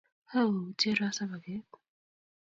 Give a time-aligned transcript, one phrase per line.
[0.29, 1.67] Kagoutye Rosa paket